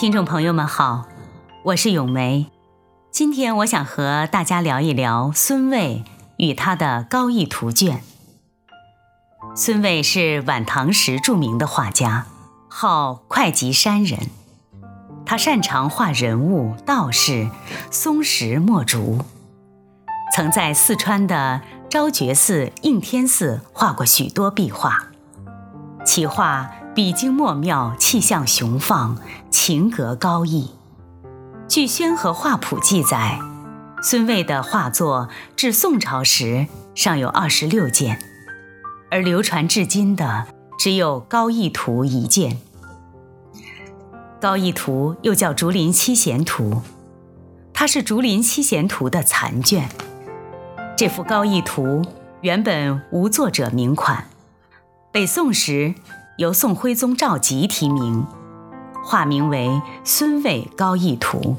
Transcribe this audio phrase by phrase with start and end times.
[0.00, 1.04] 听众朋友们好，
[1.62, 2.50] 我是咏梅。
[3.10, 6.04] 今天我想和大家聊一聊孙蔚
[6.38, 8.02] 与他的高逸图卷。
[9.54, 12.24] 孙蔚是晚唐时著名的画家，
[12.66, 14.18] 号会稽山人。
[15.26, 17.50] 他擅长画人物、道士、
[17.90, 19.18] 松石、墨竹，
[20.34, 21.60] 曾在四川的
[21.90, 25.08] 昭觉寺、应天寺画过许多壁画，
[26.06, 26.70] 其画。
[26.92, 29.16] 笔精墨妙，气象雄放，
[29.62, 30.70] 情格高逸。
[31.68, 33.38] 据《宣和画谱》记载，
[34.02, 38.18] 孙蔚的画作至宋朝时尚有二十六件，
[39.10, 40.46] 而流传至今的
[40.78, 42.52] 只有《高逸图》一件。
[44.40, 46.70] 《高逸图》又叫《竹林七贤图》，
[47.74, 49.90] 它是《竹林七贤图》的残卷。
[50.96, 51.84] 这幅《高逸图》
[52.40, 54.24] 原本无作者名款，
[55.12, 55.94] 北宋时。
[56.38, 58.24] 由宋徽宗赵佶题名，
[59.10, 61.56] 画名为孙蔚高逸图。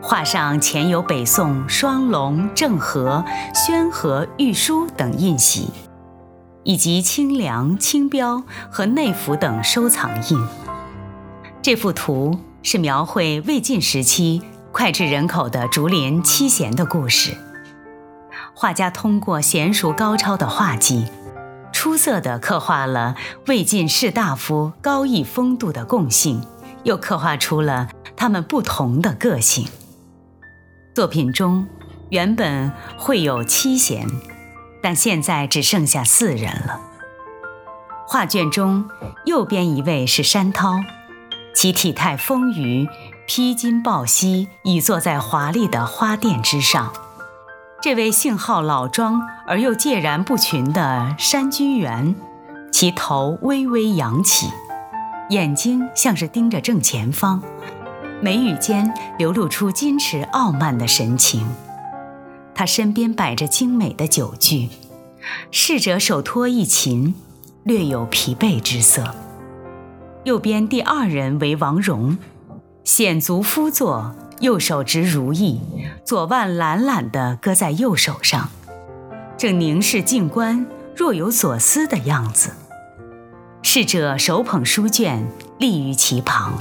[0.00, 3.22] 画上前有北宋双龙、郑和、
[3.54, 5.68] 宣和御书等印玺，
[6.62, 10.42] 以及清凉、清标和内府等收藏印。
[11.60, 14.40] 这幅图是描绘魏晋时期
[14.72, 17.36] 脍炙人口的竹林七贤的故事。
[18.54, 21.08] 画家通过娴熟高超的画技。
[21.78, 23.14] 出色地刻画了
[23.46, 26.44] 魏晋士大夫高逸风度的共性，
[26.82, 29.68] 又刻画出了他们不同的个性。
[30.92, 31.68] 作品中
[32.10, 34.08] 原本会有七贤，
[34.82, 36.80] 但现在只剩下四人了。
[38.08, 38.90] 画卷中
[39.24, 40.80] 右边一位是山涛，
[41.54, 42.88] 其体态丰腴，
[43.28, 46.92] 披巾抱膝，倚坐在华丽的花垫之上。
[47.80, 52.16] 这位姓号老庄而又介然不群的山居员，
[52.72, 54.48] 其头微微扬起，
[55.30, 57.40] 眼睛像是盯着正前方，
[58.20, 61.46] 眉宇间流露出矜持傲慢的神情。
[62.52, 64.70] 他身边摆着精美的酒具，
[65.52, 67.14] 侍者手托一琴，
[67.62, 69.14] 略有疲惫之色。
[70.24, 72.18] 右边第二人为王戎，
[72.82, 74.16] 显足夫坐。
[74.40, 75.60] 右手执如意，
[76.04, 78.48] 左腕懒懒地搁在右手上，
[79.36, 82.50] 正凝视静观，若有所思的样子。
[83.62, 85.28] 侍者手捧书卷，
[85.58, 86.52] 立于其旁。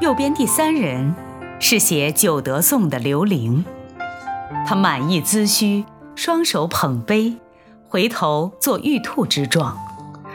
[0.00, 1.14] 右边第三人
[1.58, 3.64] 是写《九德颂》的刘伶，
[4.64, 5.84] 他满意姿虚，
[6.14, 7.36] 双手捧杯，
[7.88, 9.76] 回头做玉兔之状。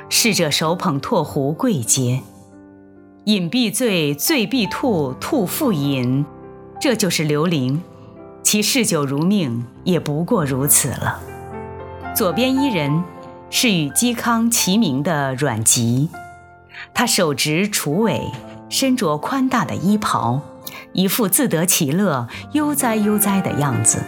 [0.09, 2.21] 侍者手捧拓壶跪接。
[3.25, 6.25] 饮必醉，醉必吐，吐复饮。
[6.81, 7.81] 这就是刘伶，
[8.43, 11.21] 其嗜酒如命也不过如此了。
[12.13, 13.01] 左边一人
[13.49, 16.09] 是与嵇康齐名的阮籍，
[16.93, 18.29] 他手执锄尾，
[18.67, 20.41] 身着宽大的衣袍，
[20.91, 24.03] 一副自得其乐、悠哉悠哉的样子。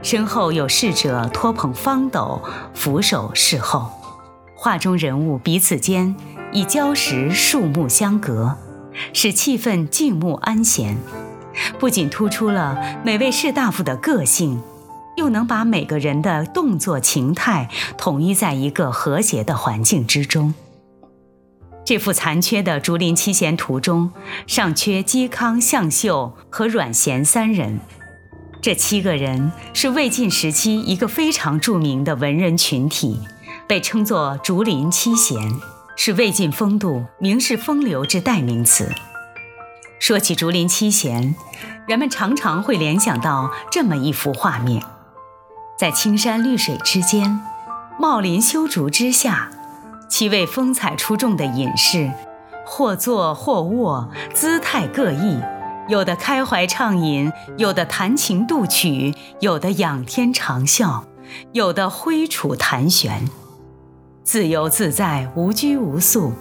[0.00, 2.40] 身后有侍者托捧方斗，
[2.72, 3.92] 俯首侍候。
[4.64, 6.14] 画中人物彼此间
[6.52, 8.56] 以礁石、树木相隔，
[9.12, 10.96] 使气氛静穆安闲。
[11.80, 14.62] 不仅突出了每位士大夫的个性，
[15.16, 17.68] 又能把每个人的动作情态
[17.98, 20.54] 统一在一个和谐的环境之中。
[21.84, 24.12] 这幅残缺的竹林七贤图中，
[24.46, 27.80] 尚缺嵇康、向秀和阮咸三人。
[28.60, 33.18] 这七个人是魏晋时期一个非常著名的文人群体，
[33.72, 35.40] 被称作竹林七贤，
[35.96, 38.92] 是魏晋风度、名士风流之代名词。
[39.98, 41.34] 说起竹林七贤，
[41.88, 44.82] 人们常常会联想到这么一幅画面：
[45.78, 47.40] 在青山绿水之间，
[47.98, 49.48] 茂林修竹之下，
[50.06, 52.12] 七位风采出众的隐士，
[52.66, 55.40] 或坐或卧，姿态各异，
[55.88, 61.04] 有的开怀畅饮，有的弹琴度曲，有的仰天长啸，
[61.52, 63.30] 有的挥杵弹弦，
[64.24, 66.32] 自由自在，无拘无束。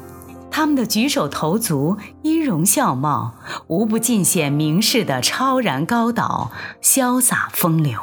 [0.51, 3.35] 他们的举手投足、音容笑貌，
[3.67, 6.51] 无不尽显名士的超然高岛、
[6.81, 7.99] 潇洒风流。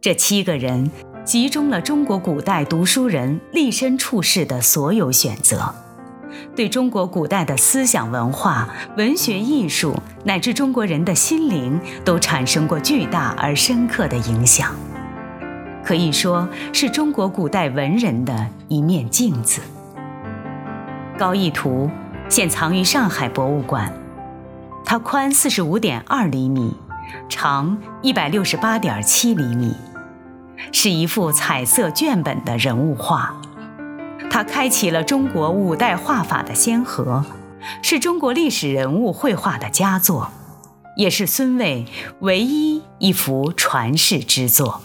[0.00, 0.90] 这七个人
[1.24, 5.74] 集中了中国古代读书人立身处世的所有选择，
[6.56, 9.94] 对中国古代的思想文化、文学艺术
[10.24, 14.74] 乃至中国人的心灵都产生过巨大而深刻的影响，
[15.90, 19.60] 可以说是中国古代文人的一面镜子。
[21.18, 21.90] 高逸图
[22.28, 23.92] 现藏于上海博物馆，
[24.84, 26.76] 它宽四十五点二厘米，
[27.28, 29.74] 长一百六十八点七厘米，
[30.70, 33.34] 是一幅彩色卷本的人物画。
[34.30, 37.24] 它开启了中国五代画法的先河，
[37.82, 40.30] 是中国历史人物绘画的佳作，
[40.96, 41.84] 也是孙渭
[42.20, 44.82] 唯一一幅传世之作。